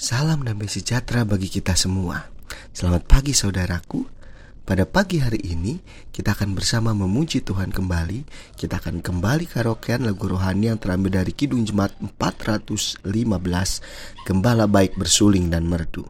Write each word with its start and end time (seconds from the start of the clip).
Salam 0.00 0.48
damai 0.48 0.64
sejahtera 0.64 1.28
bagi 1.28 1.52
kita 1.52 1.76
semua. 1.76 2.24
Selamat 2.72 3.04
pagi 3.04 3.36
saudaraku. 3.36 4.08
Pada 4.64 4.88
pagi 4.88 5.20
hari 5.20 5.44
ini 5.44 5.76
kita 6.08 6.32
akan 6.32 6.56
bersama 6.56 6.96
memuji 6.96 7.44
Tuhan 7.44 7.68
kembali. 7.68 8.24
Kita 8.56 8.80
akan 8.80 9.04
kembali 9.04 9.44
karaokean 9.44 10.08
lagu 10.08 10.24
rohani 10.24 10.72
yang 10.72 10.80
terambil 10.80 11.20
dari 11.20 11.36
Kidung 11.36 11.68
Jemaat 11.68 12.00
415 12.16 13.04
Gembala 14.24 14.64
baik 14.64 14.96
bersuling 14.96 15.52
dan 15.52 15.68
merdu. 15.68 16.08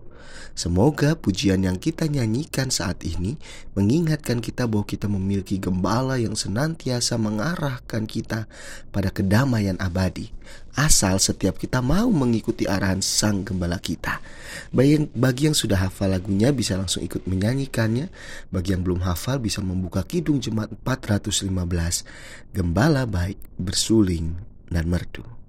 Semoga 0.54 1.16
pujian 1.16 1.64
yang 1.64 1.80
kita 1.80 2.10
nyanyikan 2.10 2.68
saat 2.68 3.02
ini 3.06 3.40
mengingatkan 3.72 4.42
kita 4.44 4.68
bahwa 4.68 4.84
kita 4.84 5.06
memiliki 5.08 5.56
gembala 5.56 6.20
yang 6.20 6.36
senantiasa 6.36 7.16
mengarahkan 7.16 8.04
kita 8.04 8.50
pada 8.92 9.08
kedamaian 9.08 9.78
abadi. 9.80 10.30
Asal 10.74 11.18
setiap 11.18 11.58
kita 11.58 11.82
mau 11.82 12.06
mengikuti 12.14 12.66
arahan 12.66 13.02
sang 13.02 13.42
gembala 13.42 13.82
kita. 13.82 14.22
Bagi 14.70 15.50
yang, 15.50 15.56
sudah 15.56 15.90
hafal 15.90 16.14
lagunya 16.14 16.54
bisa 16.54 16.78
langsung 16.78 17.02
ikut 17.02 17.26
menyanyikannya. 17.26 18.06
Bagi 18.54 18.74
yang 18.74 18.86
belum 18.86 19.02
hafal 19.02 19.42
bisa 19.42 19.58
membuka 19.62 20.06
Kidung 20.06 20.38
Jemaat 20.38 20.70
415. 20.86 22.54
Gembala 22.54 23.06
baik 23.06 23.38
bersuling 23.58 24.38
dan 24.70 24.86
merdu. 24.86 25.39